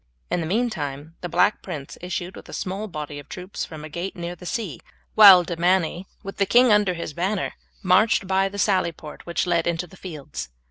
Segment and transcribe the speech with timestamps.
[0.31, 3.87] In the meantime the Black Prince issued with a small body of troops from a
[3.87, 4.79] gate near the sea,
[5.13, 9.45] while De Manny, with the king under his banner, marched by the sally port which
[9.45, 10.49] led into the fields.